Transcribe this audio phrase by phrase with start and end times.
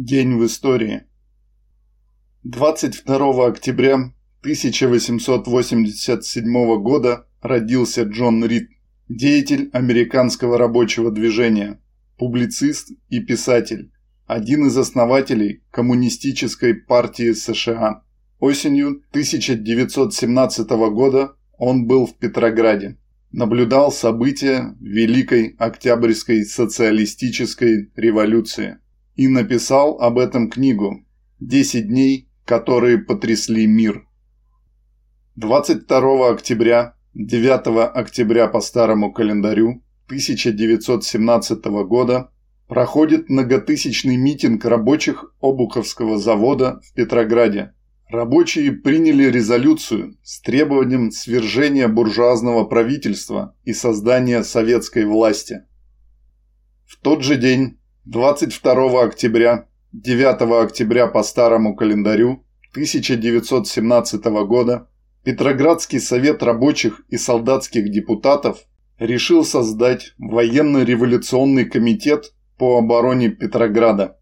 [0.00, 1.02] День в истории.
[2.44, 3.94] 22 октября
[4.42, 8.68] 1887 года родился Джон Рид,
[9.08, 11.80] деятель американского рабочего движения,
[12.16, 13.90] публицист и писатель,
[14.28, 18.04] один из основателей Коммунистической партии США.
[18.38, 22.98] Осенью 1917 года он был в Петрограде,
[23.32, 28.78] наблюдал события Великой Октябрьской социалистической революции
[29.18, 31.04] и написал об этом книгу
[31.40, 34.06] «Десять дней, которые потрясли мир».
[35.34, 42.30] 22 октября, 9 октября по старому календарю 1917 года
[42.68, 47.74] проходит многотысячный митинг рабочих Обуховского завода в Петрограде.
[48.08, 55.62] Рабочие приняли резолюцию с требованием свержения буржуазного правительства и создания советской власти.
[56.86, 57.78] В тот же день
[58.10, 64.88] 22 октября, 9 октября по старому календарю 1917 года
[65.24, 68.64] Петроградский совет рабочих и солдатских депутатов
[68.98, 74.18] решил создать военно-революционный комитет по обороне Петрограда.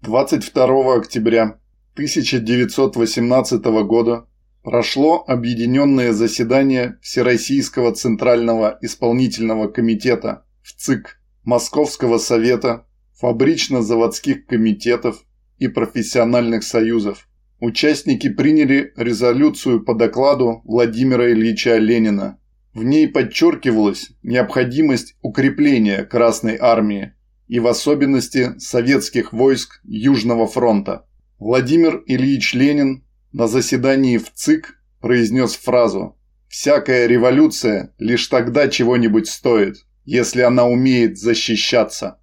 [0.00, 1.60] 22 октября
[1.92, 4.28] 1918 года
[4.62, 12.88] прошло объединенное заседание Всероссийского Центрального исполнительного комитета в ЦИК Московского совета,
[13.20, 15.22] фабрично-заводских комитетов
[15.58, 17.28] и профессиональных союзов.
[17.60, 22.40] Участники приняли резолюцию по докладу Владимира Ильича Ленина.
[22.74, 27.12] В ней подчеркивалась необходимость укрепления Красной Армии
[27.46, 31.06] и в особенности советских войск Южного фронта.
[31.38, 39.76] Владимир Ильич Ленин на заседании в ЦИК произнес фразу «Всякая революция лишь тогда чего-нибудь стоит,
[40.06, 42.18] если она умеет защищаться.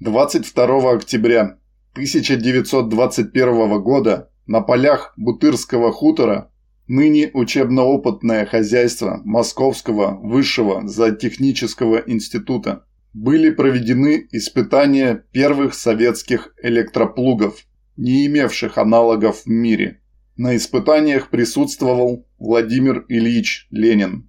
[0.00, 1.58] 22 октября
[1.92, 6.50] 1921 года на полях Бутырского хутора
[6.88, 17.64] ныне учебно-опытное хозяйство Московского высшего зоотехнического института были проведены испытания первых советских электроплугов,
[17.96, 20.00] не имевших аналогов в мире.
[20.36, 24.28] На испытаниях присутствовал Владимир Ильич Ленин.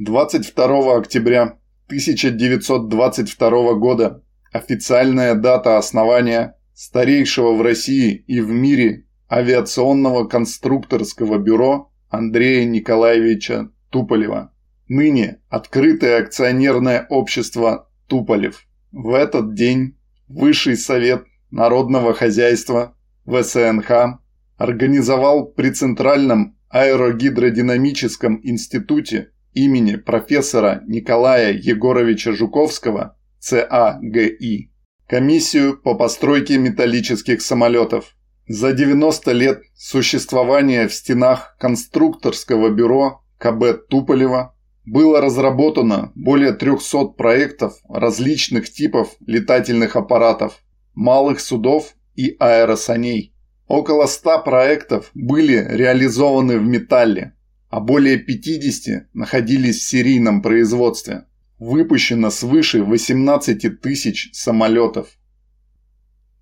[0.00, 1.56] 22 октября
[1.86, 12.64] 1922 года официальная дата основания старейшего в России и в мире авиационного конструкторского бюро Андрея
[12.64, 14.52] Николаевича Туполева.
[14.88, 18.66] Ныне открытое акционерное общество Туполев.
[18.90, 24.18] В этот день Высший совет народного хозяйства ВСНХ
[24.56, 34.70] организовал при Центральном аэрогидродинамическом институте имени профессора Николая Егоровича Жуковского, ЦАГИ,
[35.08, 38.16] комиссию по постройке металлических самолетов.
[38.46, 44.54] За 90 лет существования в стенах конструкторского бюро КБ Туполева
[44.84, 50.58] было разработано более 300 проектов различных типов летательных аппаратов,
[50.94, 53.34] малых судов и аэросаней.
[53.66, 57.33] Около 100 проектов были реализованы в металле,
[57.74, 61.24] а более 50 находились в серийном производстве.
[61.58, 65.08] Выпущено свыше 18 тысяч самолетов.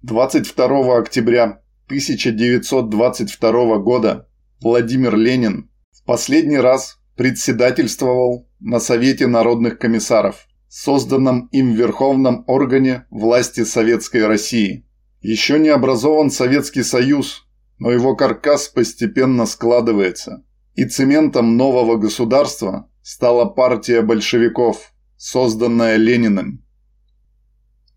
[0.02, 4.28] 22 октября 1922 года
[4.60, 13.64] Владимир Ленин в последний раз председательствовал на Совете народных комиссаров, созданном им верховном органе власти
[13.64, 14.84] Советской России.
[15.22, 17.46] Еще не образован Советский Союз,
[17.78, 20.44] но его каркас постепенно складывается–
[20.74, 26.64] и цементом нового государства стала партия большевиков, созданная Лениным.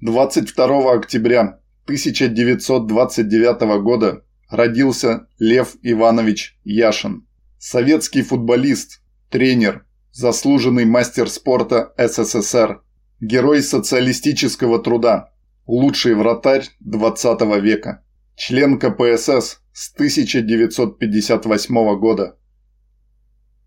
[0.02, 7.28] 22 октября 1929 года родился Лев Иванович Яшин,
[7.58, 12.82] советский футболист, тренер, заслуженный мастер спорта СССР,
[13.20, 15.34] герой социалистического труда,
[15.66, 18.04] лучший вратарь 20 века,
[18.36, 22.38] член КПСС с 1958 года.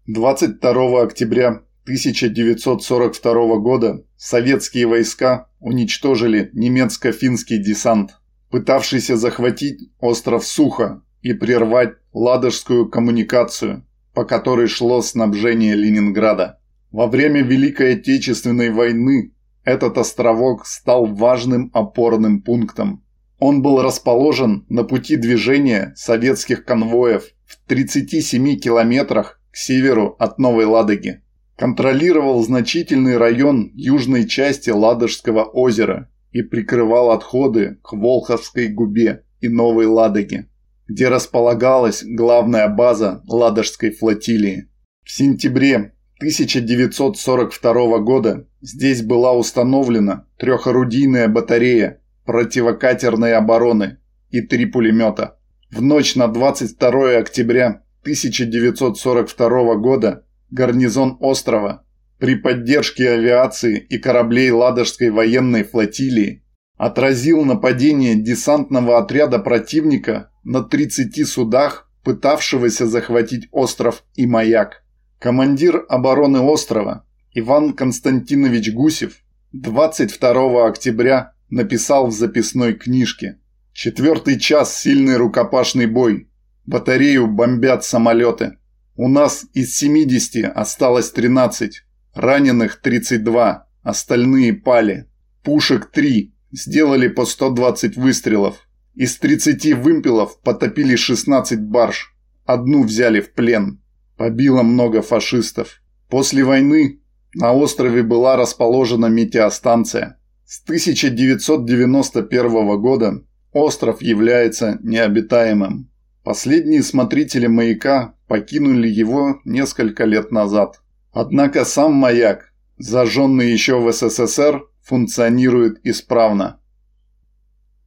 [0.08, 1.48] 22 октября
[1.82, 8.12] 1942 года советские войска уничтожили немецко-финский десант,
[8.50, 16.58] пытавшийся захватить остров Сухо и прервать Ладожскую коммуникацию, по которой шло снабжение Ленинграда.
[16.90, 23.04] Во время Великой Отечественной войны этот островок стал важным опорным пунктом.
[23.38, 31.20] Он был расположен на пути движения советских конвоев в 37 километрах северу от Новой Ладоги.
[31.56, 39.86] Контролировал значительный район южной части Ладожского озера и прикрывал отходы к Волховской губе и Новой
[39.86, 40.48] Ладоге,
[40.86, 44.68] где располагалась главная база Ладожской флотилии.
[45.02, 53.98] В сентябре 1942 года здесь была установлена трехорудийная батарея противокатерной обороны
[54.30, 55.38] и три пулемета.
[55.70, 61.84] В ночь на 22 октября 1942 года гарнизон острова
[62.18, 66.42] при поддержке авиации и кораблей Ладожской военной флотилии
[66.76, 74.84] отразил нападение десантного отряда противника на 30 судах, пытавшегося захватить остров и маяк.
[75.18, 77.04] Командир обороны острова
[77.34, 79.22] Иван Константинович Гусев
[79.52, 83.38] 22 октября написал в записной книжке
[83.72, 86.28] «Четвертый час сильный рукопашный бой.
[86.68, 88.58] Батарею бомбят самолеты.
[88.94, 91.82] У нас из 70 осталось 13,
[92.12, 95.06] раненых 32, остальные пали.
[95.42, 98.68] Пушек 3, сделали по 120 выстрелов.
[98.94, 102.14] Из 30 вымпелов потопили 16 барж.
[102.44, 103.80] Одну взяли в плен.
[104.18, 105.80] Побило много фашистов.
[106.10, 107.00] После войны
[107.32, 110.20] на острове была расположена метеостанция.
[110.44, 113.22] С 1991 года
[113.52, 115.88] остров является необитаемым.
[116.24, 120.82] Последние смотрители маяка покинули его несколько лет назад.
[121.12, 126.60] Однако сам маяк, зажженный еще в СССР, функционирует исправно.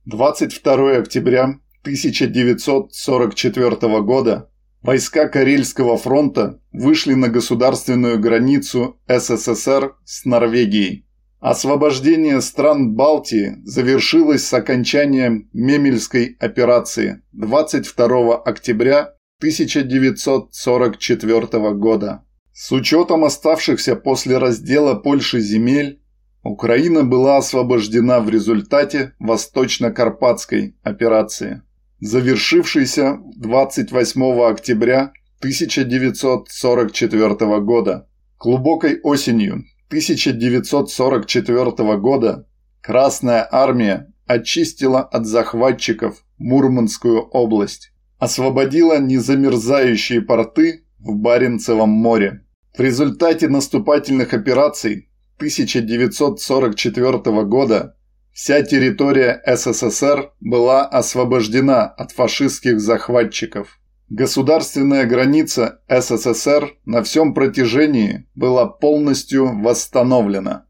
[0.05, 4.49] 22 октября 1944 года
[4.81, 11.05] войска Карельского фронта вышли на государственную границу СССР с Норвегией.
[11.41, 22.23] Освобождение стран Балтии завершилось с окончанием Мемельской операции 22 октября 1944 года.
[22.53, 26.03] С учетом оставшихся после раздела Польши земель,
[26.43, 31.63] Украина была освобождена в результате Восточно-Карпатской операции,
[32.01, 38.07] завершившейся 28 октября 1944 года.
[38.37, 42.47] Глубокой осенью 1944 года
[42.79, 52.45] Красная Армия очистила от захватчиков Мурманскую область, освободила незамерзающие порты в Баренцевом море.
[52.73, 55.09] В результате наступательных операций
[55.39, 57.97] 1944 года
[58.31, 63.80] вся территория СССР была освобождена от фашистских захватчиков.
[64.13, 70.65] Государственная граница СССР на всем протяжении была полностью восстановлена.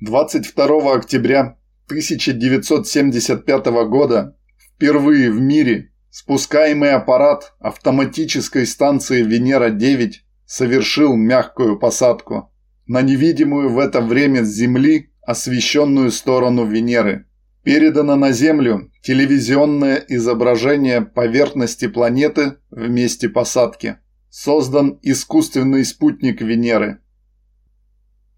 [0.00, 1.58] 22 октября
[1.88, 10.12] 1975 года впервые в мире спускаемый аппарат автоматической станции Венера-9
[10.46, 12.50] совершил мягкую посадку
[12.86, 17.27] на невидимую в это время с Земли освещенную сторону Венеры.
[17.68, 23.98] Передано на Землю телевизионное изображение поверхности планеты в месте посадки.
[24.30, 27.00] Создан искусственный спутник Венеры.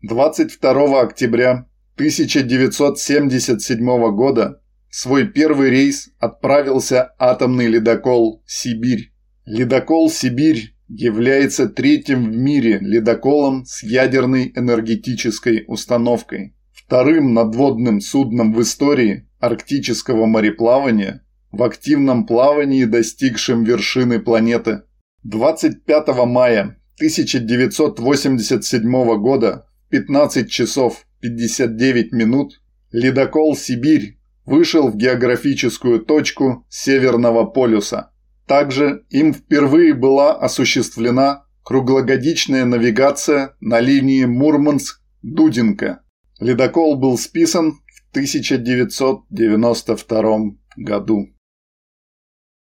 [0.03, 4.61] 22 октября 1977 года
[4.91, 9.13] свой первый рейс отправился атомный ледокол «Сибирь».
[9.45, 16.57] Ледокол «Сибирь» является третьим в мире ледоколом с ядерной энергетической установкой
[16.91, 24.83] вторым надводным судном в истории арктического мореплавания, в активном плавании достигшим вершины планеты.
[25.23, 36.67] 25 мая 1987 года в 15 часов 59 минут ледокол «Сибирь» вышел в географическую точку
[36.69, 38.11] Северного полюса.
[38.49, 46.01] Также им впервые была осуществлена круглогодичная навигация на линии Мурманск-Дудинка.
[46.41, 50.39] Ледокол был списан в 1992
[50.77, 51.29] году.